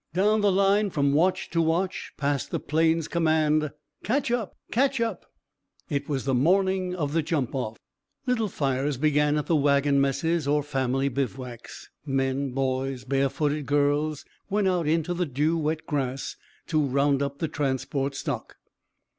[0.15, 3.69] Down the line from watch to watch passed the Plains command,
[4.03, 4.57] "Catch up!
[4.71, 5.27] Catch up!"
[5.91, 7.77] It was morning of the jump off.
[8.25, 11.91] Little fires began at the wagon messes or family bivouacs.
[12.03, 17.47] Men, boys, barefooted girls went out into the dew wet grass to round up the
[17.47, 18.55] transport stock.